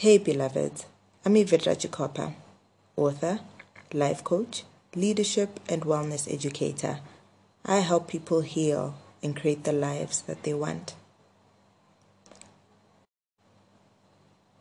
Hey, 0.00 0.16
beloveds, 0.16 0.86
I'm 1.26 1.36
Yvette 1.36 1.64
Ratshikhopha, 1.64 2.32
author, 2.96 3.40
life 3.92 4.24
coach, 4.24 4.64
leadership, 4.94 5.60
and 5.68 5.82
wellness 5.82 6.26
educator. 6.32 7.00
I 7.66 7.80
help 7.80 8.08
people 8.08 8.40
heal 8.40 8.94
and 9.22 9.36
create 9.36 9.64
the 9.64 9.72
lives 9.72 10.22
that 10.22 10.42
they 10.42 10.54
want. 10.54 10.94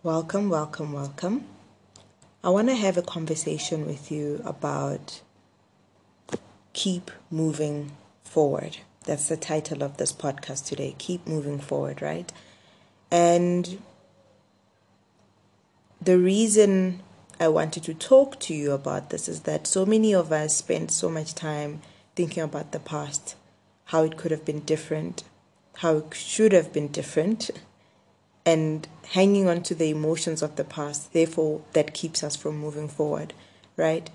Welcome, 0.03 0.49
welcome, 0.49 0.91
welcome. 0.91 1.45
I 2.43 2.49
want 2.49 2.67
to 2.67 2.75
have 2.75 2.97
a 2.97 3.01
conversation 3.01 3.85
with 3.85 4.11
you 4.11 4.41
about 4.43 5.21
keep 6.73 7.11
moving 7.31 7.93
forward. 8.25 8.79
That's 9.05 9.29
the 9.29 9.37
title 9.37 9.83
of 9.83 9.95
this 9.95 10.11
podcast 10.11 10.65
today. 10.65 10.95
Keep 10.97 11.25
moving 11.25 11.59
forward, 11.59 12.01
right? 12.01 12.29
And 13.09 13.79
the 16.01 16.17
reason 16.17 17.01
I 17.39 17.47
wanted 17.47 17.83
to 17.83 17.93
talk 17.93 18.39
to 18.41 18.53
you 18.53 18.71
about 18.71 19.09
this 19.09 19.27
is 19.27 19.41
that 19.41 19.67
so 19.67 19.85
many 19.85 20.13
of 20.13 20.31
us 20.31 20.55
spend 20.55 20.91
so 20.91 21.09
much 21.09 21.35
time 21.35 21.81
thinking 22.15 22.43
about 22.43 22.71
the 22.71 22.79
past, 22.79 23.35
how 23.85 24.03
it 24.03 24.17
could 24.17 24.31
have 24.31 24.45
been 24.45 24.61
different, 24.61 25.23
how 25.77 25.97
it 25.97 26.13
should 26.13 26.51
have 26.51 26.73
been 26.73 26.87
different, 26.87 27.49
and 28.45 28.87
hanging 29.11 29.47
on 29.47 29.61
to 29.63 29.75
the 29.75 29.89
emotions 29.89 30.41
of 30.41 30.55
the 30.55 30.63
past. 30.63 31.13
Therefore, 31.13 31.61
that 31.73 31.93
keeps 31.93 32.23
us 32.23 32.35
from 32.35 32.57
moving 32.57 32.87
forward, 32.87 33.33
right? 33.75 34.09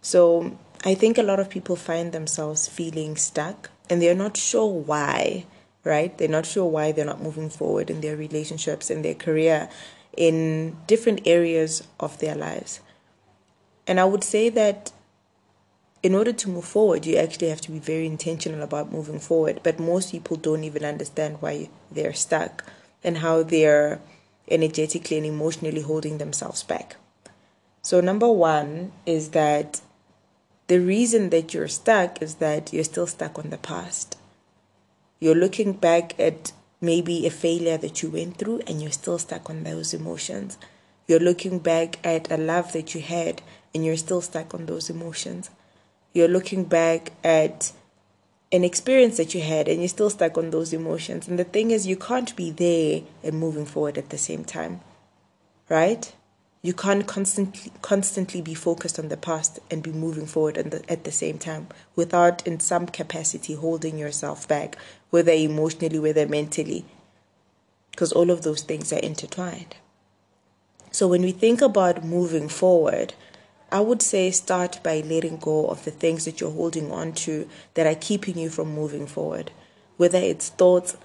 So, 0.00 0.58
I 0.84 0.94
think 0.94 1.16
a 1.16 1.22
lot 1.22 1.40
of 1.40 1.48
people 1.48 1.76
find 1.76 2.12
themselves 2.12 2.68
feeling 2.68 3.16
stuck 3.16 3.70
and 3.88 4.02
they're 4.02 4.14
not 4.14 4.36
sure 4.36 4.70
why, 4.70 5.46
right? 5.82 6.16
They're 6.16 6.28
not 6.28 6.44
sure 6.44 6.66
why 6.66 6.92
they're 6.92 7.06
not 7.06 7.22
moving 7.22 7.48
forward 7.48 7.88
in 7.88 8.02
their 8.02 8.16
relationships, 8.16 8.90
in 8.90 9.00
their 9.00 9.14
career, 9.14 9.70
in 10.16 10.76
different 10.86 11.22
areas 11.26 11.86
of 12.00 12.18
their 12.18 12.34
lives. 12.34 12.80
And 13.86 14.00
I 14.00 14.04
would 14.04 14.24
say 14.24 14.48
that 14.50 14.92
in 16.02 16.14
order 16.14 16.32
to 16.32 16.50
move 16.50 16.64
forward, 16.64 17.06
you 17.06 17.16
actually 17.16 17.48
have 17.48 17.62
to 17.62 17.70
be 17.70 17.78
very 17.78 18.06
intentional 18.06 18.62
about 18.62 18.92
moving 18.92 19.18
forward. 19.18 19.60
But 19.62 19.78
most 19.78 20.12
people 20.12 20.36
don't 20.36 20.64
even 20.64 20.84
understand 20.84 21.40
why 21.40 21.70
they're 21.90 22.12
stuck 22.12 22.64
and 23.02 23.18
how 23.18 23.42
they're 23.42 24.00
energetically 24.50 25.16
and 25.16 25.26
emotionally 25.26 25.80
holding 25.80 26.18
themselves 26.18 26.62
back. 26.62 26.96
So, 27.82 28.00
number 28.00 28.30
one 28.30 28.92
is 29.06 29.30
that 29.30 29.80
the 30.66 30.78
reason 30.78 31.30
that 31.30 31.52
you're 31.52 31.68
stuck 31.68 32.20
is 32.22 32.36
that 32.36 32.72
you're 32.72 32.84
still 32.84 33.06
stuck 33.06 33.38
on 33.38 33.50
the 33.50 33.58
past. 33.58 34.16
You're 35.20 35.34
looking 35.34 35.72
back 35.72 36.18
at 36.18 36.52
maybe 36.84 37.26
a 37.26 37.30
failure 37.30 37.76
that 37.78 38.02
you 38.02 38.10
went 38.10 38.36
through 38.36 38.60
and 38.66 38.80
you're 38.80 38.92
still 38.92 39.18
stuck 39.18 39.48
on 39.50 39.64
those 39.64 39.94
emotions. 39.94 40.58
You're 41.06 41.20
looking 41.20 41.58
back 41.58 41.98
at 42.04 42.30
a 42.30 42.36
love 42.36 42.72
that 42.72 42.94
you 42.94 43.00
had 43.00 43.42
and 43.74 43.84
you're 43.84 43.96
still 43.96 44.20
stuck 44.20 44.54
on 44.54 44.66
those 44.66 44.88
emotions. 44.90 45.50
You're 46.12 46.28
looking 46.28 46.64
back 46.64 47.12
at 47.22 47.72
an 48.52 48.62
experience 48.62 49.16
that 49.16 49.34
you 49.34 49.42
had 49.42 49.68
and 49.68 49.80
you're 49.80 49.88
still 49.88 50.10
stuck 50.10 50.38
on 50.38 50.50
those 50.50 50.72
emotions. 50.72 51.26
And 51.26 51.38
the 51.38 51.44
thing 51.44 51.72
is, 51.72 51.86
you 51.86 51.96
can't 51.96 52.34
be 52.36 52.50
there 52.50 53.02
and 53.22 53.38
moving 53.38 53.66
forward 53.66 53.98
at 53.98 54.10
the 54.10 54.18
same 54.18 54.44
time, 54.44 54.80
right? 55.68 56.14
You 56.64 56.72
can't 56.72 57.06
constantly 57.06 57.72
constantly 57.82 58.40
be 58.40 58.54
focused 58.54 58.98
on 58.98 59.08
the 59.08 59.18
past 59.18 59.58
and 59.70 59.82
be 59.82 59.92
moving 59.92 60.24
forward 60.24 60.54
the, 60.54 60.82
at 60.90 61.04
the 61.04 61.12
same 61.12 61.36
time 61.36 61.66
without, 61.94 62.46
in 62.46 62.58
some 62.58 62.86
capacity, 62.86 63.52
holding 63.52 63.98
yourself 63.98 64.48
back, 64.48 64.78
whether 65.10 65.30
emotionally, 65.30 65.98
whether 65.98 66.26
mentally, 66.26 66.86
because 67.90 68.12
all 68.12 68.30
of 68.30 68.40
those 68.40 68.62
things 68.62 68.94
are 68.94 69.00
intertwined. 69.00 69.76
So 70.90 71.06
when 71.06 71.20
we 71.20 71.32
think 71.32 71.60
about 71.60 72.02
moving 72.02 72.48
forward, 72.48 73.12
I 73.70 73.80
would 73.80 74.00
say 74.00 74.30
start 74.30 74.80
by 74.82 75.00
letting 75.00 75.36
go 75.36 75.66
of 75.66 75.84
the 75.84 75.90
things 75.90 76.24
that 76.24 76.40
you're 76.40 76.50
holding 76.50 76.90
on 76.90 77.12
to 77.24 77.46
that 77.74 77.86
are 77.86 78.00
keeping 78.00 78.38
you 78.38 78.48
from 78.48 78.74
moving 78.74 79.06
forward. 79.06 79.50
Whether 79.98 80.16
it's 80.16 80.48
thoughts 80.48 80.96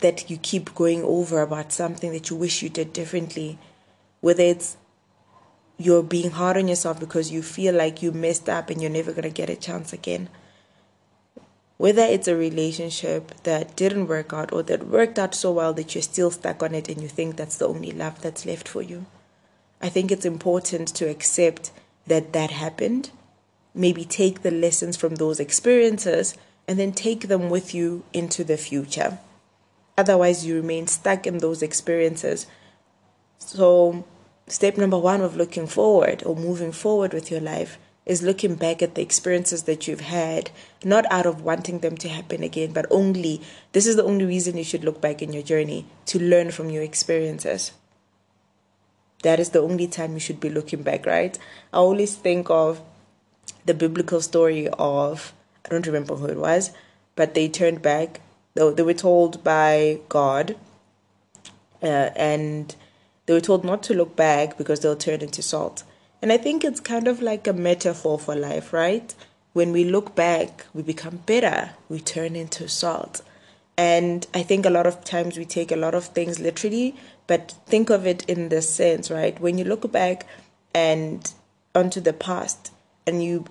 that 0.00 0.28
you 0.28 0.38
keep 0.38 0.74
going 0.74 1.04
over 1.04 1.40
about 1.40 1.70
something 1.70 2.10
that 2.10 2.30
you 2.30 2.36
wish 2.36 2.64
you 2.64 2.68
did 2.68 2.92
differently, 2.92 3.60
whether 4.20 4.42
it's 4.42 4.76
you're 5.84 6.02
being 6.02 6.30
hard 6.30 6.56
on 6.56 6.68
yourself 6.68 7.00
because 7.00 7.30
you 7.30 7.42
feel 7.42 7.74
like 7.74 8.02
you 8.02 8.12
messed 8.12 8.48
up 8.48 8.70
and 8.70 8.80
you're 8.80 8.90
never 8.90 9.12
going 9.12 9.22
to 9.22 9.30
get 9.30 9.50
a 9.50 9.56
chance 9.56 9.92
again. 9.92 10.28
Whether 11.76 12.02
it's 12.02 12.28
a 12.28 12.36
relationship 12.36 13.32
that 13.42 13.74
didn't 13.74 14.06
work 14.06 14.32
out 14.32 14.52
or 14.52 14.62
that 14.64 14.86
worked 14.86 15.18
out 15.18 15.34
so 15.34 15.50
well 15.52 15.72
that 15.74 15.94
you're 15.94 16.02
still 16.02 16.30
stuck 16.30 16.62
on 16.62 16.74
it 16.74 16.88
and 16.88 17.02
you 17.02 17.08
think 17.08 17.36
that's 17.36 17.56
the 17.56 17.66
only 17.66 17.90
love 17.90 18.22
that's 18.22 18.46
left 18.46 18.68
for 18.68 18.82
you. 18.82 19.06
I 19.80 19.88
think 19.88 20.12
it's 20.12 20.24
important 20.24 20.88
to 20.94 21.08
accept 21.08 21.72
that 22.06 22.32
that 22.32 22.50
happened. 22.52 23.10
Maybe 23.74 24.04
take 24.04 24.42
the 24.42 24.50
lessons 24.52 24.96
from 24.96 25.16
those 25.16 25.40
experiences 25.40 26.36
and 26.68 26.78
then 26.78 26.92
take 26.92 27.26
them 27.26 27.50
with 27.50 27.74
you 27.74 28.04
into 28.12 28.44
the 28.44 28.56
future. 28.56 29.18
Otherwise, 29.98 30.46
you 30.46 30.54
remain 30.54 30.86
stuck 30.86 31.26
in 31.26 31.38
those 31.38 31.62
experiences. 31.62 32.46
So, 33.38 34.04
step 34.52 34.76
number 34.76 34.98
one 34.98 35.22
of 35.22 35.34
looking 35.34 35.66
forward 35.66 36.22
or 36.26 36.36
moving 36.36 36.72
forward 36.72 37.14
with 37.14 37.30
your 37.30 37.40
life 37.40 37.78
is 38.04 38.22
looking 38.22 38.54
back 38.54 38.82
at 38.82 38.94
the 38.94 39.02
experiences 39.02 39.62
that 39.62 39.86
you've 39.86 40.00
had, 40.00 40.50
not 40.84 41.10
out 41.10 41.24
of 41.24 41.42
wanting 41.42 41.78
them 41.78 41.96
to 41.96 42.08
happen 42.08 42.42
again, 42.42 42.72
but 42.72 42.84
only 42.90 43.40
this 43.72 43.86
is 43.86 43.96
the 43.96 44.04
only 44.04 44.24
reason 44.24 44.56
you 44.56 44.64
should 44.64 44.84
look 44.84 45.00
back 45.00 45.22
in 45.22 45.32
your 45.32 45.42
journey 45.42 45.86
to 46.04 46.18
learn 46.18 46.50
from 46.50 46.68
your 46.68 46.82
experiences. 46.82 47.72
That 49.22 49.38
is 49.38 49.50
the 49.50 49.60
only 49.60 49.86
time 49.86 50.14
you 50.14 50.20
should 50.20 50.40
be 50.40 50.50
looking 50.50 50.82
back, 50.82 51.06
right? 51.06 51.38
I 51.72 51.76
always 51.76 52.16
think 52.16 52.50
of 52.50 52.82
the 53.64 53.74
biblical 53.74 54.20
story 54.20 54.68
of, 54.68 55.32
I 55.64 55.68
don't 55.68 55.86
remember 55.86 56.16
who 56.16 56.26
it 56.26 56.38
was, 56.38 56.72
but 57.14 57.34
they 57.34 57.48
turned 57.48 57.80
back. 57.80 58.20
They 58.54 58.82
were 58.82 58.94
told 58.94 59.42
by 59.42 60.00
God, 60.08 60.56
uh, 61.82 62.10
and 62.16 62.74
they 63.26 63.34
were 63.34 63.40
told 63.40 63.64
not 63.64 63.82
to 63.84 63.94
look 63.94 64.16
back 64.16 64.58
because 64.58 64.80
they'll 64.80 64.96
turn 64.96 65.20
into 65.20 65.42
salt. 65.42 65.84
And 66.20 66.32
I 66.32 66.38
think 66.38 66.64
it's 66.64 66.80
kind 66.80 67.08
of 67.08 67.20
like 67.20 67.46
a 67.46 67.52
metaphor 67.52 68.18
for 68.18 68.34
life, 68.34 68.72
right? 68.72 69.14
When 69.52 69.72
we 69.72 69.84
look 69.84 70.14
back, 70.14 70.66
we 70.72 70.82
become 70.82 71.20
bitter, 71.26 71.70
we 71.88 72.00
turn 72.00 72.36
into 72.36 72.68
salt. 72.68 73.22
And 73.76 74.26
I 74.34 74.42
think 74.42 74.66
a 74.66 74.70
lot 74.70 74.86
of 74.86 75.04
times 75.04 75.36
we 75.36 75.44
take 75.44 75.72
a 75.72 75.76
lot 75.76 75.94
of 75.94 76.06
things 76.06 76.38
literally, 76.38 76.94
but 77.26 77.54
think 77.66 77.90
of 77.90 78.06
it 78.06 78.24
in 78.28 78.48
this 78.48 78.68
sense, 78.68 79.10
right? 79.10 79.38
When 79.40 79.58
you 79.58 79.64
look 79.64 79.90
back 79.90 80.26
and 80.74 81.32
onto 81.74 82.00
the 82.00 82.12
past 82.12 82.70
and 83.06 83.22
you 83.22 83.46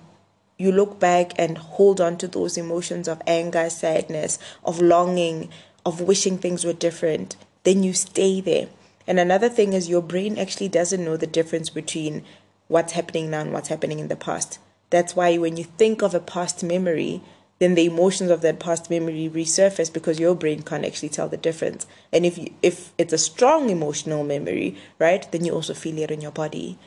you 0.58 0.72
look 0.72 1.00
back 1.00 1.32
and 1.38 1.58
hold 1.58 2.00
on 2.00 2.18
to 2.20 2.28
those 2.28 2.56
emotions 2.56 3.08
of 3.08 3.20
anger, 3.26 3.68
sadness, 3.68 4.38
of 4.64 4.80
longing, 4.80 5.50
of 5.88 6.02
wishing 6.02 6.38
things 6.38 6.64
were 6.64 6.72
different, 6.72 7.36
then 7.64 7.82
you 7.82 7.94
stay 7.94 8.42
there. 8.42 8.68
And 9.08 9.20
another 9.20 9.50
thing 9.50 9.74
is 9.74 9.90
your 9.90 10.02
brain 10.02 10.38
actually 10.38 10.70
doesn't 10.70 11.04
know 11.04 11.18
the 11.18 11.28
difference 11.28 11.70
between 11.70 12.24
what's 12.68 12.94
happening 12.94 13.30
now 13.30 13.42
and 13.42 13.54
what's 13.54 13.70
happening 13.70 14.00
in 14.00 14.08
the 14.08 14.16
past. 14.16 14.60
That's 14.90 15.16
why 15.16 15.38
when 15.38 15.58
you 15.58 15.64
think 15.64 16.02
of 16.02 16.14
a 16.14 16.20
past 16.20 16.64
memory, 16.64 17.22
then 17.60 17.76
the 17.76 17.86
emotions 17.86 18.32
of 18.32 18.42
that 18.42 18.60
past 18.60 18.90
memory 18.90 19.30
resurface 19.32 19.92
because 19.92 20.20
your 20.20 20.36
brain 20.36 20.64
can't 20.64 20.86
actually 20.86 21.10
tell 21.10 21.28
the 21.28 21.38
difference. 21.38 21.86
And 22.12 22.26
if 22.26 22.38
you, 22.38 22.54
if 22.62 22.92
it's 22.98 23.14
a 23.14 23.18
strong 23.18 23.70
emotional 23.70 24.24
memory, 24.24 24.76
right, 25.00 25.30
then 25.32 25.46
you 25.46 25.54
also 25.54 25.74
feel 25.74 26.00
it 26.00 26.12
in 26.12 26.22
your 26.22 26.32
body. 26.32 26.78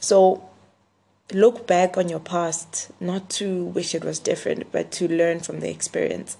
So 0.00 0.48
look 1.32 1.66
back 1.66 1.96
on 1.96 2.08
your 2.08 2.20
past, 2.20 2.90
not 3.00 3.30
to 3.30 3.66
wish 3.66 3.94
it 3.94 4.04
was 4.04 4.18
different, 4.18 4.72
but 4.72 4.90
to 4.92 5.08
learn 5.08 5.40
from 5.40 5.60
the 5.60 5.70
experience. 5.70 6.36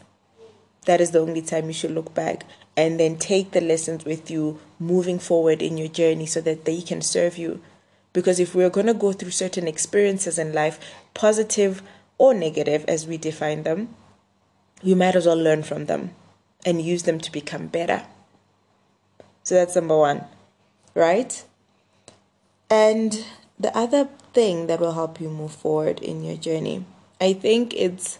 That 0.87 1.01
is 1.01 1.11
the 1.11 1.21
only 1.21 1.43
time 1.43 1.67
you 1.67 1.73
should 1.73 1.93
look 1.93 2.15
back 2.15 2.45
and 2.77 2.99
then 2.99 3.17
take 3.17 3.53
the 3.53 3.61
lessons 3.61 4.05
with 4.05 4.31
you 4.31 4.59
moving 4.79 5.19
forward 5.19 5.63
in 5.63 5.79
your 5.79 5.89
journey 5.89 6.27
so 6.27 6.41
that 6.41 6.65
they 6.65 6.81
can 6.81 7.01
serve 7.01 7.39
you. 7.39 7.61
Because 8.13 8.39
if 8.41 8.55
we're 8.55 8.71
going 8.71 8.87
to 8.87 8.95
go 8.95 9.13
through 9.13 9.31
certain 9.31 9.67
experiences 9.67 10.39
in 10.39 10.53
life, 10.53 10.79
positive 11.15 11.83
or 12.19 12.35
negative 12.35 12.85
as 12.87 13.07
we 13.07 13.17
define 13.17 13.63
them, 13.63 13.95
you 14.83 14.97
might 14.97 15.17
as 15.17 15.27
well 15.27 15.37
learn 15.37 15.63
from 15.63 15.87
them 15.87 16.11
and 16.65 16.83
use 16.83 17.05
them 17.05 17.19
to 17.19 17.33
become 17.33 17.67
better. 17.67 18.05
So 19.43 19.55
that's 19.55 19.75
number 19.75 19.97
one, 19.97 20.25
right? 20.95 21.45
And 22.71 23.25
the 23.59 23.77
other 23.77 24.09
thing 24.33 24.67
that 24.67 24.81
will 24.81 24.93
help 24.93 25.21
you 25.21 25.29
move 25.29 25.53
forward 25.53 26.01
in 26.01 26.25
your 26.25 26.37
journey, 26.37 26.85
I 27.21 27.33
think 27.33 27.75
it's 27.75 28.19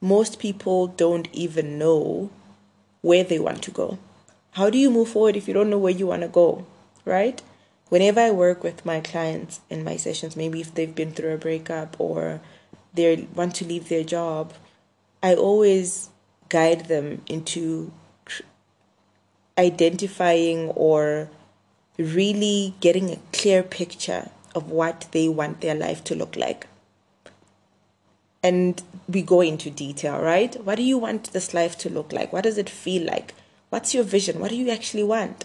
most 0.00 0.38
people 0.38 0.86
don't 0.86 1.28
even 1.32 1.78
know 1.78 2.30
where 3.02 3.24
they 3.24 3.38
want 3.38 3.62
to 3.62 3.70
go. 3.70 3.98
How 4.52 4.70
do 4.70 4.78
you 4.78 4.90
move 4.90 5.08
forward 5.08 5.36
if 5.36 5.46
you 5.46 5.54
don't 5.54 5.70
know 5.70 5.78
where 5.78 5.92
you 5.92 6.06
want 6.06 6.22
to 6.22 6.28
go, 6.28 6.66
right? 7.04 7.40
Whenever 7.88 8.20
I 8.20 8.30
work 8.30 8.62
with 8.62 8.84
my 8.84 9.00
clients 9.00 9.60
in 9.68 9.84
my 9.84 9.96
sessions, 9.96 10.36
maybe 10.36 10.60
if 10.60 10.74
they've 10.74 10.94
been 10.94 11.12
through 11.12 11.34
a 11.34 11.38
breakup 11.38 11.96
or 11.98 12.40
they 12.94 13.28
want 13.34 13.54
to 13.56 13.64
leave 13.64 13.88
their 13.88 14.04
job, 14.04 14.52
I 15.22 15.34
always 15.34 16.10
guide 16.48 16.86
them 16.86 17.22
into 17.26 17.92
identifying 19.58 20.70
or 20.70 21.28
really 21.98 22.74
getting 22.80 23.10
a 23.10 23.18
clear 23.32 23.62
picture 23.62 24.30
of 24.54 24.70
what 24.70 25.06
they 25.12 25.28
want 25.28 25.60
their 25.60 25.74
life 25.74 26.02
to 26.04 26.14
look 26.14 26.36
like. 26.36 26.66
And 28.42 28.82
we 29.08 29.22
go 29.22 29.40
into 29.40 29.70
detail, 29.70 30.18
right? 30.18 30.54
What 30.64 30.76
do 30.76 30.82
you 30.82 30.96
want 30.96 31.32
this 31.32 31.52
life 31.52 31.76
to 31.78 31.90
look 31.90 32.12
like? 32.12 32.32
What 32.32 32.44
does 32.44 32.58
it 32.58 32.70
feel 32.70 33.06
like? 33.06 33.34
What's 33.68 33.94
your 33.94 34.04
vision? 34.04 34.40
What 34.40 34.50
do 34.50 34.56
you 34.56 34.70
actually 34.70 35.04
want? 35.04 35.44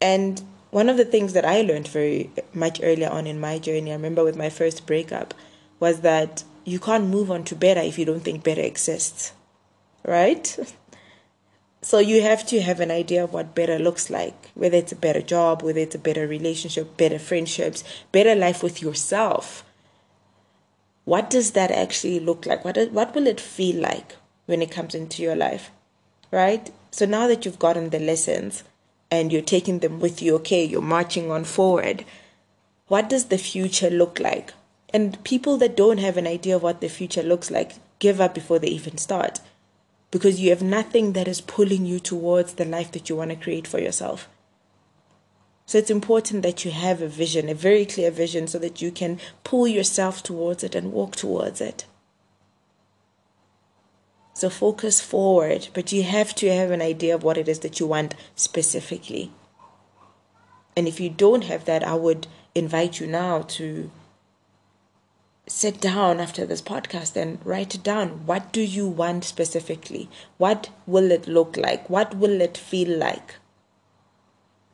And 0.00 0.42
one 0.70 0.88
of 0.88 0.96
the 0.96 1.04
things 1.04 1.32
that 1.32 1.44
I 1.44 1.62
learned 1.62 1.88
very 1.88 2.30
much 2.52 2.80
earlier 2.82 3.08
on 3.08 3.26
in 3.26 3.40
my 3.40 3.58
journey, 3.58 3.90
I 3.90 3.94
remember 3.94 4.24
with 4.24 4.36
my 4.36 4.50
first 4.50 4.86
breakup, 4.86 5.34
was 5.80 6.00
that 6.00 6.44
you 6.64 6.78
can't 6.78 7.08
move 7.08 7.30
on 7.30 7.44
to 7.44 7.56
better 7.56 7.80
if 7.80 7.98
you 7.98 8.04
don't 8.04 8.20
think 8.20 8.42
better 8.42 8.62
exists, 8.62 9.32
right? 10.04 10.56
So 11.84 11.98
you 11.98 12.22
have 12.22 12.46
to 12.46 12.62
have 12.62 12.80
an 12.80 12.90
idea 12.90 13.22
of 13.22 13.34
what 13.34 13.54
better 13.54 13.78
looks 13.78 14.08
like, 14.08 14.50
whether 14.54 14.78
it's 14.78 14.92
a 14.92 14.96
better 14.96 15.20
job, 15.20 15.62
whether 15.62 15.80
it's 15.80 15.94
a 15.94 15.98
better 15.98 16.26
relationship, 16.26 16.96
better 16.96 17.18
friendships, 17.18 17.84
better 18.10 18.34
life 18.34 18.62
with 18.62 18.80
yourself. 18.80 19.66
What 21.04 21.30
does 21.30 21.52
that 21.52 21.70
actually 21.70 22.20
look 22.20 22.46
like? 22.46 22.64
What 22.64 22.76
what 22.92 23.14
will 23.14 23.26
it 23.26 23.40
feel 23.40 23.80
like 23.80 24.16
when 24.46 24.62
it 24.62 24.70
comes 24.70 24.94
into 24.94 25.22
your 25.22 25.36
life? 25.36 25.70
Right? 26.30 26.70
So 26.90 27.06
now 27.06 27.26
that 27.26 27.44
you've 27.44 27.58
gotten 27.58 27.90
the 27.90 27.98
lessons 27.98 28.64
and 29.10 29.32
you're 29.32 29.42
taking 29.42 29.80
them 29.80 30.00
with 30.00 30.22
you, 30.22 30.34
okay, 30.36 30.64
you're 30.64 30.82
marching 30.82 31.30
on 31.30 31.44
forward. 31.44 32.04
What 32.88 33.08
does 33.08 33.26
the 33.26 33.38
future 33.38 33.90
look 33.90 34.18
like? 34.18 34.52
And 34.92 35.22
people 35.24 35.56
that 35.58 35.76
don't 35.76 35.98
have 35.98 36.16
an 36.16 36.26
idea 36.26 36.56
of 36.56 36.62
what 36.62 36.80
the 36.80 36.88
future 36.88 37.22
looks 37.22 37.50
like 37.50 37.72
give 37.98 38.20
up 38.20 38.34
before 38.34 38.58
they 38.58 38.68
even 38.68 38.98
start 38.98 39.40
because 40.14 40.40
you 40.40 40.50
have 40.50 40.62
nothing 40.62 41.12
that 41.14 41.26
is 41.26 41.40
pulling 41.40 41.84
you 41.84 41.98
towards 41.98 42.54
the 42.54 42.64
life 42.64 42.92
that 42.92 43.08
you 43.08 43.16
want 43.16 43.30
to 43.30 43.36
create 43.36 43.66
for 43.66 43.80
yourself. 43.80 44.28
So 45.66 45.78
it's 45.78 45.90
important 45.90 46.42
that 46.42 46.64
you 46.64 46.70
have 46.70 47.00
a 47.00 47.08
vision, 47.08 47.48
a 47.48 47.54
very 47.54 47.86
clear 47.86 48.10
vision, 48.10 48.46
so 48.46 48.58
that 48.58 48.82
you 48.82 48.90
can 48.90 49.18
pull 49.44 49.66
yourself 49.66 50.22
towards 50.22 50.62
it 50.62 50.74
and 50.74 50.92
walk 50.92 51.16
towards 51.16 51.60
it. 51.60 51.86
So 54.34 54.50
focus 54.50 55.00
forward, 55.00 55.68
but 55.72 55.92
you 55.92 56.02
have 56.02 56.34
to 56.36 56.52
have 56.52 56.70
an 56.70 56.82
idea 56.82 57.14
of 57.14 57.22
what 57.22 57.38
it 57.38 57.48
is 57.48 57.60
that 57.60 57.80
you 57.80 57.86
want 57.86 58.14
specifically. 58.34 59.30
And 60.76 60.88
if 60.88 60.98
you 61.00 61.08
don't 61.08 61.44
have 61.44 61.64
that, 61.66 61.86
I 61.86 61.94
would 61.94 62.26
invite 62.54 63.00
you 63.00 63.06
now 63.06 63.42
to 63.42 63.90
sit 65.46 65.80
down 65.80 66.20
after 66.20 66.44
this 66.44 66.62
podcast 66.62 67.16
and 67.16 67.38
write 67.44 67.74
it 67.74 67.82
down. 67.82 68.26
What 68.26 68.52
do 68.52 68.60
you 68.60 68.88
want 68.88 69.24
specifically? 69.24 70.08
What 70.36 70.70
will 70.86 71.10
it 71.10 71.28
look 71.28 71.56
like? 71.56 71.88
What 71.88 72.16
will 72.16 72.40
it 72.40 72.56
feel 72.56 72.98
like? 72.98 73.36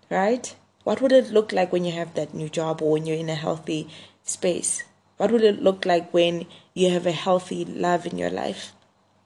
Right? 0.09 0.57
What 0.83 1.03
would 1.03 1.13
it 1.13 1.31
look 1.31 1.53
like 1.53 1.73
when 1.73 1.85
you 1.85 1.93
have 1.93 2.15
that 2.15 2.33
new 2.33 2.49
job 2.49 2.81
or 2.81 2.93
when 2.93 3.05
you're 3.05 3.17
in 3.17 3.29
a 3.29 3.35
healthy 3.35 3.89
space? 4.25 4.83
What 5.19 5.31
will 5.31 5.43
it 5.43 5.63
look 5.63 5.85
like 5.85 6.13
when 6.15 6.47
you 6.73 6.91
have 6.91 7.07
a 7.07 7.13
healthy 7.13 7.67
love 7.67 8.07
in 8.07 8.17
your 8.17 8.31
life? 8.31 8.73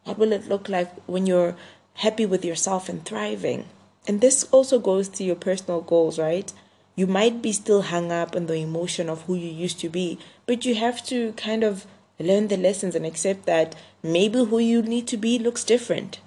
What 0.03 0.19
will 0.19 0.33
it 0.33 0.49
look 0.49 0.69
like 0.69 0.91
when 1.07 1.27
you're 1.27 1.57
happy 1.95 2.27
with 2.27 2.45
yourself 2.45 2.89
and 2.89 3.05
thriving? 3.05 3.67
And 4.07 4.21
this 4.21 4.45
also 4.51 4.81
goes 4.81 5.09
to 5.11 5.25
your 5.25 5.37
personal 5.37 5.81
goals, 5.81 6.19
right? 6.19 6.53
You 6.97 7.07
might 7.07 7.41
be 7.41 7.53
still 7.53 7.83
hung 7.83 8.11
up 8.11 8.35
in 8.35 8.47
the 8.47 8.57
emotion 8.57 9.09
of 9.09 9.23
who 9.23 9.37
you 9.37 9.51
used 9.51 9.79
to 9.81 9.89
be, 9.89 10.19
but 10.47 10.65
you 10.65 10.75
have 10.75 11.05
to 11.07 11.33
kind 11.35 11.63
of 11.63 11.87
learn 12.19 12.49
the 12.49 12.57
lessons 12.57 12.95
and 12.95 13.07
accept 13.07 13.47
that 13.47 13.77
maybe 14.03 14.45
who 14.45 14.59
you 14.59 14.83
need 14.83 15.07
to 15.09 15.17
be 15.17 15.39
looks 15.39 15.63
different. 15.63 16.19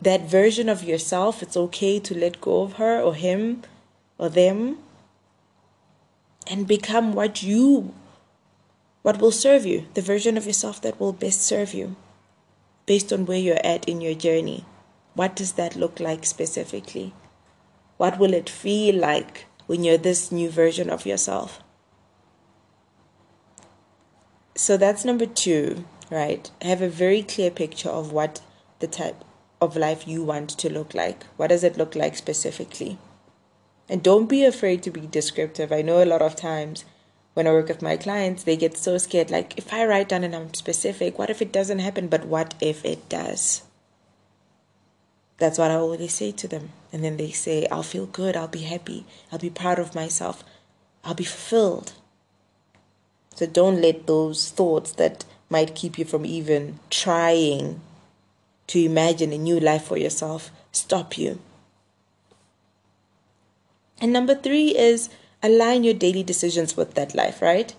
That 0.00 0.22
version 0.22 0.68
of 0.68 0.84
yourself, 0.84 1.42
it's 1.42 1.56
okay 1.56 1.98
to 1.98 2.16
let 2.16 2.40
go 2.40 2.62
of 2.62 2.74
her 2.74 3.00
or 3.00 3.14
him 3.14 3.62
or 4.18 4.28
them 4.28 4.78
and 6.46 6.66
become 6.66 7.12
what 7.12 7.42
you 7.42 7.94
what 9.02 9.20
will 9.20 9.32
serve 9.32 9.64
you, 9.64 9.86
the 9.94 10.02
version 10.02 10.36
of 10.36 10.44
yourself 10.44 10.82
that 10.82 11.00
will 11.00 11.12
best 11.12 11.40
serve 11.40 11.72
you 11.72 11.96
based 12.84 13.12
on 13.12 13.26
where 13.26 13.38
you're 13.38 13.64
at 13.64 13.88
in 13.88 14.00
your 14.00 14.14
journey. 14.14 14.64
What 15.14 15.36
does 15.36 15.52
that 15.52 15.76
look 15.76 16.00
like 16.00 16.26
specifically? 16.26 17.14
What 17.96 18.18
will 18.18 18.34
it 18.34 18.50
feel 18.50 18.96
like 18.96 19.46
when 19.66 19.84
you're 19.84 19.98
this 19.98 20.30
new 20.32 20.50
version 20.50 20.90
of 20.90 21.06
yourself? 21.06 21.62
So 24.54 24.76
that's 24.76 25.04
number 25.04 25.26
two, 25.26 25.84
right? 26.10 26.50
Have 26.60 26.82
a 26.82 26.88
very 26.88 27.22
clear 27.22 27.50
picture 27.50 27.90
of 27.90 28.12
what 28.12 28.40
the 28.80 28.88
type 28.88 29.24
of 29.60 29.76
life 29.76 30.06
you 30.06 30.22
want 30.22 30.50
to 30.50 30.72
look 30.72 30.94
like. 30.94 31.24
What 31.36 31.48
does 31.48 31.64
it 31.64 31.78
look 31.78 31.94
like 31.94 32.16
specifically? 32.16 32.98
And 33.88 34.02
don't 34.02 34.26
be 34.26 34.44
afraid 34.44 34.82
to 34.82 34.90
be 34.90 35.06
descriptive. 35.06 35.72
I 35.72 35.82
know 35.82 36.02
a 36.02 36.04
lot 36.04 36.22
of 36.22 36.36
times 36.36 36.84
when 37.34 37.46
I 37.46 37.52
work 37.52 37.68
with 37.68 37.82
my 37.82 37.96
clients, 37.96 38.42
they 38.42 38.56
get 38.56 38.76
so 38.76 38.98
scared. 38.98 39.30
Like, 39.30 39.56
if 39.56 39.72
I 39.72 39.86
write 39.86 40.08
down 40.08 40.24
and 40.24 40.34
I'm 40.34 40.52
specific, 40.54 41.18
what 41.18 41.30
if 41.30 41.40
it 41.40 41.52
doesn't 41.52 41.78
happen? 41.78 42.08
But 42.08 42.26
what 42.26 42.54
if 42.60 42.84
it 42.84 43.08
does? 43.08 43.62
That's 45.38 45.56
what 45.56 45.70
I 45.70 45.76
always 45.76 46.12
say 46.12 46.32
to 46.32 46.48
them. 46.48 46.70
And 46.92 47.04
then 47.04 47.16
they 47.16 47.30
say, 47.30 47.66
I'll 47.70 47.84
feel 47.84 48.06
good, 48.06 48.36
I'll 48.36 48.48
be 48.48 48.62
happy, 48.62 49.06
I'll 49.30 49.38
be 49.38 49.50
proud 49.50 49.78
of 49.78 49.94
myself, 49.94 50.42
I'll 51.04 51.14
be 51.14 51.24
fulfilled. 51.24 51.92
So 53.36 53.46
don't 53.46 53.80
let 53.80 54.08
those 54.08 54.50
thoughts 54.50 54.90
that 54.92 55.24
might 55.48 55.76
keep 55.76 55.96
you 55.96 56.04
from 56.04 56.26
even 56.26 56.80
trying 56.90 57.80
to 58.66 58.80
imagine 58.80 59.32
a 59.32 59.38
new 59.38 59.60
life 59.60 59.84
for 59.84 59.96
yourself 59.96 60.50
stop 60.72 61.16
you. 61.16 61.38
And 64.00 64.12
number 64.12 64.34
three 64.34 64.76
is 64.76 65.08
align 65.42 65.84
your 65.84 65.94
daily 65.94 66.22
decisions 66.22 66.76
with 66.76 66.94
that 66.94 67.14
life, 67.14 67.42
right? 67.42 67.74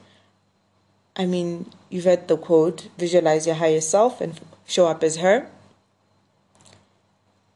I 1.16 1.26
mean, 1.26 1.72
you've 1.90 2.06
heard 2.06 2.28
the 2.28 2.38
quote 2.38 2.88
visualize 2.98 3.46
your 3.46 3.56
higher 3.56 3.82
self 3.82 4.22
and 4.22 4.40
show 4.66 4.88
up 4.88 5.04
as 5.04 5.18
her. 5.18 5.50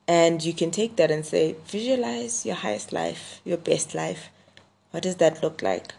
And 0.08 0.44
you 0.44 0.54
can 0.54 0.72
take 0.72 0.98
that 0.98 1.12
and 1.12 1.26
say, 1.26 1.56
visualize 1.66 2.46
your 2.46 2.56
highest 2.56 2.92
life, 2.92 3.40
your 3.46 3.58
best 3.58 3.96
life. 3.96 4.30
What 4.92 5.04
does 5.04 5.16
that 5.18 5.42
look 5.42 5.62
like? 5.62 5.94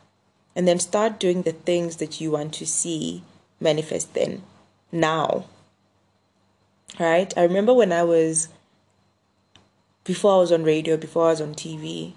And 0.54 0.68
then 0.68 0.78
start 0.78 1.18
doing 1.18 1.42
the 1.42 1.52
things 1.52 1.96
that 1.96 2.20
you 2.20 2.30
want 2.30 2.52
to 2.54 2.66
see 2.66 3.22
manifest 3.60 4.14
then, 4.14 4.42
now. 4.92 5.46
Right? 7.00 7.32
I 7.36 7.42
remember 7.42 7.72
when 7.72 7.92
I 7.92 8.02
was, 8.02 8.48
before 10.04 10.34
I 10.34 10.38
was 10.38 10.52
on 10.52 10.64
radio, 10.64 10.96
before 10.96 11.26
I 11.26 11.30
was 11.30 11.40
on 11.40 11.54
TV, 11.54 12.12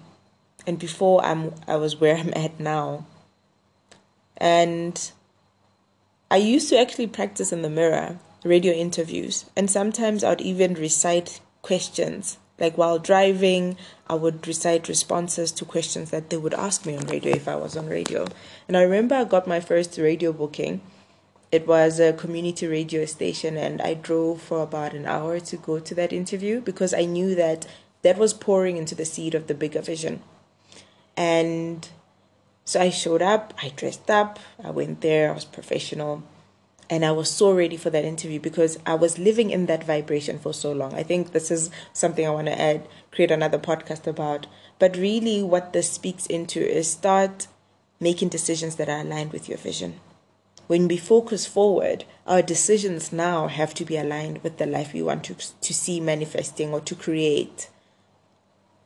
and 0.68 0.78
before 0.78 1.24
I'm, 1.24 1.54
I 1.66 1.76
was 1.76 1.98
where 1.98 2.14
I'm 2.14 2.34
at 2.36 2.60
now. 2.60 3.06
And 4.36 5.10
I 6.30 6.36
used 6.36 6.68
to 6.68 6.78
actually 6.78 7.06
practice 7.06 7.52
in 7.52 7.62
the 7.62 7.70
mirror 7.70 8.18
radio 8.44 8.74
interviews, 8.74 9.46
and 9.56 9.70
sometimes 9.70 10.22
I'd 10.22 10.42
even 10.42 10.74
recite 10.74 11.40
questions. 11.62 12.36
Like 12.60 12.76
while 12.76 12.98
driving, 12.98 13.78
I 14.08 14.14
would 14.16 14.46
recite 14.46 14.88
responses 14.88 15.52
to 15.52 15.64
questions 15.64 16.10
that 16.10 16.28
they 16.28 16.36
would 16.36 16.52
ask 16.52 16.84
me 16.84 16.98
on 16.98 17.06
radio 17.06 17.34
if 17.34 17.48
I 17.48 17.56
was 17.56 17.74
on 17.74 17.86
radio. 17.86 18.26
And 18.66 18.76
I 18.76 18.82
remember 18.82 19.14
I 19.14 19.24
got 19.24 19.48
my 19.48 19.60
first 19.60 19.96
radio 19.96 20.34
booking. 20.34 20.82
It 21.50 21.66
was 21.66 21.98
a 21.98 22.12
community 22.12 22.66
radio 22.66 23.06
station, 23.06 23.56
and 23.56 23.80
I 23.80 23.94
drove 23.94 24.42
for 24.42 24.62
about 24.62 24.92
an 24.92 25.06
hour 25.06 25.40
to 25.40 25.56
go 25.56 25.80
to 25.80 25.94
that 25.94 26.12
interview 26.12 26.60
because 26.60 26.92
I 26.92 27.06
knew 27.06 27.34
that 27.36 27.66
that 28.02 28.18
was 28.18 28.34
pouring 28.34 28.76
into 28.76 28.94
the 28.94 29.06
seed 29.06 29.34
of 29.34 29.46
the 29.46 29.54
bigger 29.54 29.80
vision. 29.80 30.20
And 31.18 31.88
so 32.64 32.80
I 32.80 32.90
showed 32.90 33.22
up, 33.22 33.52
I 33.60 33.72
dressed 33.74 34.08
up, 34.08 34.38
I 34.62 34.70
went 34.70 35.00
there, 35.00 35.30
I 35.30 35.34
was 35.34 35.44
professional 35.44 36.22
and 36.88 37.04
I 37.04 37.10
was 37.10 37.28
so 37.28 37.52
ready 37.52 37.76
for 37.76 37.90
that 37.90 38.04
interview 38.04 38.40
because 38.40 38.78
I 38.86 38.94
was 38.94 39.18
living 39.18 39.50
in 39.50 39.66
that 39.66 39.84
vibration 39.84 40.38
for 40.38 40.54
so 40.54 40.72
long. 40.72 40.94
I 40.94 41.02
think 41.02 41.32
this 41.32 41.50
is 41.50 41.70
something 41.92 42.24
I 42.24 42.30
want 42.30 42.46
to 42.46 42.60
add, 42.60 42.88
create 43.10 43.32
another 43.32 43.58
podcast 43.58 44.06
about. 44.06 44.46
But 44.78 44.96
really, 44.96 45.42
what 45.42 45.72
this 45.72 45.90
speaks 45.90 46.24
into 46.26 46.60
is 46.60 46.90
start 46.90 47.48
making 48.00 48.28
decisions 48.28 48.76
that 48.76 48.88
are 48.88 49.00
aligned 49.00 49.32
with 49.32 49.48
your 49.48 49.58
vision. 49.58 50.00
When 50.68 50.86
we 50.86 50.98
focus 50.98 51.46
forward, 51.46 52.04
our 52.26 52.42
decisions 52.42 53.12
now 53.12 53.48
have 53.48 53.74
to 53.74 53.84
be 53.84 53.96
aligned 53.96 54.42
with 54.44 54.58
the 54.58 54.66
life 54.66 54.92
we 54.92 55.02
want 55.02 55.24
to, 55.24 55.34
to 55.34 55.74
see 55.74 55.98
manifesting 56.00 56.72
or 56.72 56.80
to 56.82 56.94
create. 56.94 57.68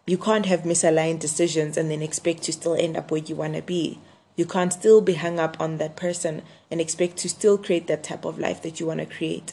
You 0.06 0.18
can't 0.18 0.46
have 0.46 0.62
misaligned 0.62 1.20
decisions 1.20 1.76
and 1.76 1.90
then 1.90 2.02
expect 2.02 2.42
to 2.44 2.52
still 2.52 2.74
end 2.74 2.96
up 2.96 3.10
where 3.10 3.20
you 3.20 3.36
want 3.36 3.54
to 3.54 3.62
be. 3.62 4.00
You 4.34 4.46
can't 4.46 4.72
still 4.72 5.00
be 5.00 5.14
hung 5.14 5.38
up 5.38 5.60
on 5.60 5.78
that 5.78 5.94
person 5.94 6.42
and 6.70 6.80
expect 6.80 7.18
to 7.18 7.28
still 7.28 7.58
create 7.58 7.86
that 7.86 8.02
type 8.02 8.24
of 8.24 8.38
life 8.38 8.62
that 8.62 8.80
you 8.80 8.86
want 8.86 9.00
to 9.00 9.06
create. 9.06 9.52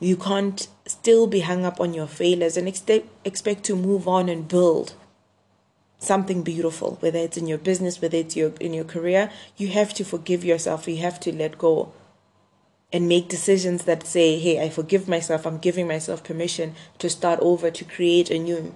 You 0.00 0.16
can't 0.16 0.66
still 0.86 1.28
be 1.28 1.40
hung 1.40 1.64
up 1.64 1.80
on 1.80 1.94
your 1.94 2.08
failures 2.08 2.56
and 2.56 2.66
expect, 2.66 3.06
expect 3.24 3.62
to 3.64 3.76
move 3.76 4.08
on 4.08 4.28
and 4.28 4.48
build 4.48 4.94
something 5.98 6.42
beautiful, 6.42 6.96
whether 6.98 7.18
it's 7.18 7.36
in 7.36 7.46
your 7.46 7.58
business, 7.58 8.02
whether 8.02 8.16
it's 8.16 8.34
your, 8.34 8.52
in 8.58 8.74
your 8.74 8.84
career. 8.84 9.30
You 9.56 9.68
have 9.68 9.94
to 9.94 10.04
forgive 10.04 10.44
yourself, 10.44 10.88
you 10.88 10.96
have 10.96 11.20
to 11.20 11.32
let 11.32 11.56
go. 11.56 11.92
And 12.92 13.08
make 13.08 13.28
decisions 13.28 13.84
that 13.84 14.06
say, 14.06 14.38
hey, 14.38 14.62
I 14.62 14.68
forgive 14.68 15.08
myself, 15.08 15.46
I'm 15.46 15.58
giving 15.58 15.88
myself 15.88 16.22
permission 16.22 16.74
to 16.98 17.08
start 17.08 17.40
over, 17.40 17.70
to 17.70 17.84
create 17.84 18.30
a 18.30 18.38
new. 18.38 18.74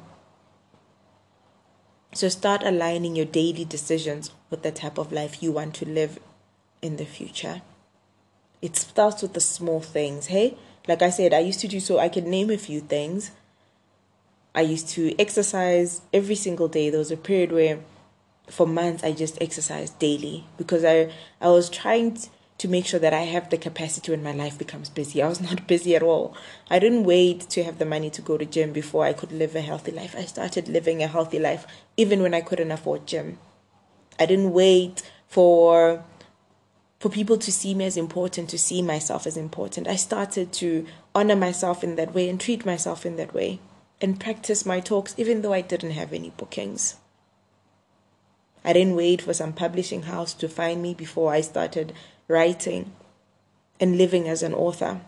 So 2.14 2.28
start 2.30 2.62
aligning 2.64 3.14
your 3.14 3.26
daily 3.26 3.66
decisions 3.66 4.30
with 4.48 4.62
the 4.62 4.72
type 4.72 4.96
of 4.96 5.12
life 5.12 5.42
you 5.42 5.52
want 5.52 5.74
to 5.74 5.84
live 5.84 6.18
in 6.80 6.96
the 6.96 7.04
future. 7.04 7.60
It 8.62 8.74
starts 8.76 9.20
with 9.20 9.34
the 9.34 9.40
small 9.40 9.80
things, 9.80 10.28
hey? 10.28 10.56
Like 10.88 11.02
I 11.02 11.10
said, 11.10 11.34
I 11.34 11.40
used 11.40 11.60
to 11.60 11.68
do 11.68 11.78
so, 11.78 11.98
I 11.98 12.08
can 12.08 12.30
name 12.30 12.50
a 12.50 12.56
few 12.56 12.80
things. 12.80 13.32
I 14.54 14.62
used 14.62 14.88
to 14.90 15.14
exercise 15.20 16.00
every 16.14 16.36
single 16.36 16.68
day. 16.68 16.88
There 16.88 16.98
was 16.98 17.10
a 17.10 17.16
period 17.18 17.52
where 17.52 17.80
for 18.48 18.66
months 18.66 19.04
I 19.04 19.12
just 19.12 19.36
exercised 19.42 19.98
daily 19.98 20.46
because 20.56 20.84
I 20.84 21.12
I 21.40 21.48
was 21.48 21.68
trying 21.68 22.14
to, 22.14 22.28
to 22.58 22.68
make 22.68 22.86
sure 22.86 23.00
that 23.00 23.12
I 23.12 23.22
have 23.22 23.50
the 23.50 23.58
capacity 23.58 24.10
when 24.10 24.22
my 24.22 24.32
life 24.32 24.58
becomes 24.58 24.88
busy. 24.88 25.22
I 25.22 25.28
was 25.28 25.40
not 25.40 25.66
busy 25.74 25.94
at 25.94 26.02
all. 26.02 26.34
I 26.70 26.78
didn't 26.78 27.04
wait 27.04 27.40
to 27.50 27.64
have 27.64 27.78
the 27.78 27.84
money 27.84 28.10
to 28.10 28.22
go 28.22 28.38
to 28.38 28.46
gym 28.46 28.72
before 28.72 29.04
I 29.04 29.12
could 29.12 29.32
live 29.32 29.54
a 29.54 29.60
healthy 29.60 29.92
life. 29.92 30.14
I 30.16 30.24
started 30.24 30.68
living 30.68 31.02
a 31.02 31.06
healthy 31.06 31.38
life 31.38 31.66
even 31.96 32.22
when 32.22 32.34
I 32.34 32.40
couldn't 32.40 32.72
afford 32.72 33.06
gym. 33.06 33.38
I 34.18 34.26
didn't 34.26 34.52
wait 34.52 35.02
for 35.28 36.02
for 36.98 37.10
people 37.10 37.36
to 37.36 37.52
see 37.52 37.74
me 37.74 37.84
as 37.84 37.98
important, 37.98 38.48
to 38.48 38.58
see 38.58 38.80
myself 38.80 39.26
as 39.26 39.36
important. 39.36 39.86
I 39.86 39.96
started 39.96 40.50
to 40.54 40.86
honor 41.14 41.36
myself 41.36 41.84
in 41.84 41.96
that 41.96 42.14
way 42.14 42.26
and 42.28 42.40
treat 42.40 42.64
myself 42.64 43.04
in 43.04 43.16
that 43.16 43.34
way 43.34 43.60
and 44.00 44.18
practice 44.18 44.64
my 44.64 44.80
talks 44.80 45.14
even 45.18 45.42
though 45.42 45.52
I 45.52 45.60
didn't 45.60 45.90
have 45.90 46.12
any 46.14 46.30
bookings. 46.30 46.96
I 48.66 48.72
didn't 48.72 48.96
wait 48.96 49.22
for 49.22 49.32
some 49.32 49.52
publishing 49.52 50.02
house 50.02 50.34
to 50.34 50.48
find 50.48 50.82
me 50.82 50.92
before 50.92 51.32
I 51.32 51.40
started 51.40 51.92
writing 52.26 52.90
and 53.78 53.96
living 53.96 54.28
as 54.28 54.42
an 54.42 54.52
author. 54.52 55.00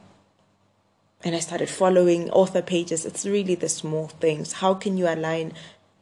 And 1.25 1.35
I 1.35 1.41
started 1.41 1.69
following 1.69 2.31
author 2.31 2.63
pages. 2.63 3.05
It's 3.05 3.27
really 3.27 3.57
the 3.57 3.69
small 3.69 4.07
things. 4.07 4.53
How 4.55 4.75
can 4.75 4.97
you 4.97 5.09
align 5.09 5.55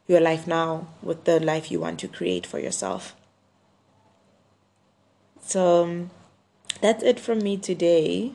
your 0.06 0.20
life 0.20 0.46
now 0.46 0.88
with 1.02 1.24
the 1.24 1.40
life 1.40 1.70
you 1.70 1.80
want 1.80 1.98
to 2.00 2.08
create 2.08 2.44
for 2.46 2.58
yourself? 2.58 3.16
So 5.40 5.84
um, 5.84 6.10
that's 6.82 7.02
it 7.02 7.18
from 7.18 7.38
me 7.38 7.56
today. 7.56 8.32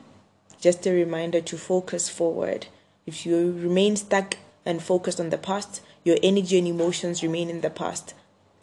Just 0.60 0.84
a 0.84 0.90
reminder 0.90 1.40
to 1.42 1.56
focus 1.56 2.08
forward. 2.08 2.66
If 3.06 3.24
you 3.24 3.52
remain 3.52 3.94
stuck 3.94 4.38
and 4.66 4.82
focused 4.82 5.20
on 5.20 5.30
the 5.30 5.38
past, 5.38 5.80
your 6.02 6.16
energy 6.24 6.58
and 6.58 6.66
emotions 6.66 7.22
remain 7.22 7.48
in 7.48 7.60
the 7.60 7.70
past. 7.70 8.14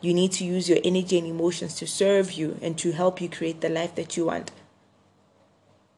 You 0.02 0.14
need 0.14 0.32
to 0.34 0.46
use 0.46 0.70
your 0.70 0.80
energy 0.84 1.18
and 1.18 1.28
emotions 1.28 1.76
to 1.76 1.88
serve 1.88 2.32
you 2.32 2.58
and 2.62 2.78
to 2.78 2.92
help 2.94 3.20
you 3.20 3.30
create 3.30 3.62
the 3.62 3.70
life 3.70 3.96
that 3.96 4.16
you 4.16 4.26
want. 4.26 4.52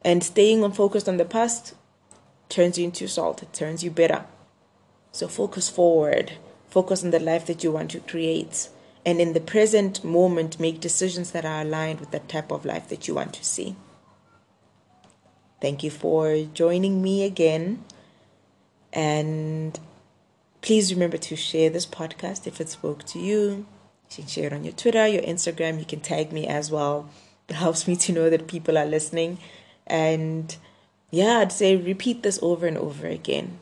And 0.03 0.24
staying 0.24 0.63
on 0.63 0.72
focused 0.72 1.08
on 1.08 1.17
the 1.17 1.25
past 1.25 1.75
turns 2.50 2.77
you 2.77 2.86
into 2.86 3.08
salt, 3.08 3.43
it 3.43 3.53
turns 3.53 3.84
you 3.84 3.91
bitter. 3.91 4.25
So 5.12 5.27
focus 5.27 5.70
forward, 5.70 6.34
focus 6.70 7.03
on 7.03 7.12
the 7.12 7.20
life 7.20 7.46
that 7.46 7.63
you 7.63 7.72
want 7.72 7.91
to 7.91 8.00
create. 8.00 8.70
And 9.05 9.20
in 9.20 9.34
the 9.34 9.39
present 9.39 10.03
moment, 10.03 10.60
make 10.60 10.79
decisions 10.79 11.31
that 11.31 11.46
are 11.46 11.62
aligned 11.62 12.00
with 12.00 12.12
the 12.12 12.20
type 12.20 12.51
of 12.51 12.65
life 12.65 12.89
that 12.89 13.08
you 13.08 13.15
want 13.15 13.34
to 13.34 13.43
see. 13.43 13.75
Thank 15.60 15.84
you 15.84 15.91
for 15.91 16.46
joining 16.53 17.03
me 17.03 17.24
again. 17.24 17.84
And 18.91 19.79
please 20.62 20.91
remember 20.91 21.17
to 21.17 21.36
share 21.36 21.70
this 21.70 21.86
podcast 21.86 22.48
if 22.48 22.60
it 22.60 22.70
spoke 22.70 23.03
to 23.05 23.20
you. 23.20 23.65
You 24.12 24.24
can 24.24 24.27
share 24.27 24.48
it 24.48 24.53
on 24.53 24.65
your 24.65 24.74
Twitter, 24.74 25.08
your 25.08 25.22
Instagram. 25.22 25.80
You 25.80 25.86
can 25.86 26.01
tag 26.01 26.34
me 26.34 26.46
as 26.46 26.70
well. 26.70 27.10
It 27.48 27.56
helps 27.56 27.88
me 27.88 27.96
to 27.96 28.12
know 28.12 28.30
that 28.30 28.48
people 28.48 28.77
are 28.77 28.86
listening. 28.86 29.38
And 29.88 30.56
yeah, 31.12 31.39
I'd 31.39 31.51
say 31.53 31.77
repeat 31.77 32.22
this 32.22 32.38
over 32.41 32.68
and 32.68 32.77
over 32.77 33.08
again 33.08 33.60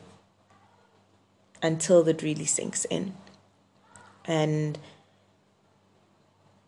until 1.62 2.06
it 2.08 2.22
really 2.22 2.46
sinks 2.46 2.84
in. 2.86 3.14
And 4.24 4.78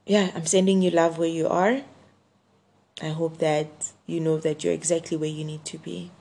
yeah, 0.07 0.31
I'm 0.35 0.47
sending 0.47 0.81
you 0.81 0.91
love 0.91 1.19
where 1.19 1.29
you 1.29 1.49
are. 1.49 1.83
I 3.01 3.09
hope 3.09 3.39
that 3.39 3.93
you 4.07 4.21
know 4.21 4.39
that 4.39 4.63
you're 4.63 4.73
exactly 4.73 5.17
where 5.17 5.29
you 5.29 5.45
need 5.45 5.65
to 5.67 5.79
be 5.79 6.13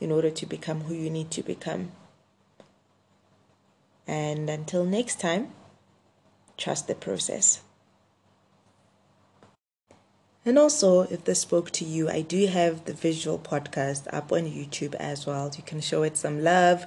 in 0.00 0.12
order 0.12 0.30
to 0.30 0.46
become 0.46 0.82
who 0.82 0.94
you 0.94 1.08
need 1.08 1.30
to 1.32 1.42
become. 1.42 1.92
And 4.06 4.48
until 4.50 4.84
next 4.84 5.20
time, 5.20 5.52
trust 6.58 6.88
the 6.88 6.94
process. 6.94 7.62
And 10.44 10.58
also, 10.58 11.02
if 11.02 11.24
this 11.24 11.40
spoke 11.40 11.70
to 11.72 11.84
you, 11.84 12.08
I 12.08 12.22
do 12.22 12.46
have 12.46 12.84
the 12.86 12.94
visual 12.94 13.38
podcast 13.38 14.06
up 14.12 14.32
on 14.32 14.44
YouTube 14.44 14.94
as 14.94 15.26
well. 15.26 15.50
You 15.54 15.62
can 15.62 15.80
show 15.80 16.02
it 16.02 16.16
some 16.16 16.42
love. 16.42 16.86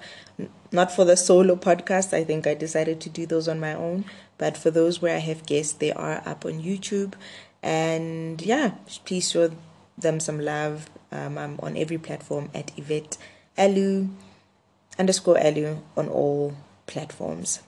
Not 0.71 0.91
for 0.91 1.05
the 1.05 1.15
solo 1.15 1.55
podcast, 1.55 2.11
I 2.11 2.23
think 2.23 2.47
I 2.47 2.55
decided 2.55 2.99
to 3.01 3.09
do 3.09 3.25
those 3.25 3.47
on 3.47 3.59
my 3.59 3.73
own. 3.75 4.05
But 4.37 4.57
for 4.57 4.71
those 4.71 5.01
where 5.01 5.15
I 5.15 5.19
have 5.19 5.45
guests, 5.45 5.73
they 5.73 5.91
are 5.91 6.23
up 6.25 6.45
on 6.45 6.61
YouTube. 6.61 7.13
And 7.61 8.41
yeah, 8.41 8.71
please 9.05 9.29
show 9.29 9.51
them 9.95 10.19
some 10.19 10.39
love. 10.39 10.89
Um, 11.11 11.37
I'm 11.37 11.59
on 11.59 11.77
every 11.77 11.99
platform 11.99 12.49
at 12.55 12.71
Yvette 12.77 13.17
Aloe 13.57 14.09
underscore 14.97 15.37
Aloe 15.37 15.83
on 15.95 16.07
all 16.07 16.55
platforms. 16.87 17.61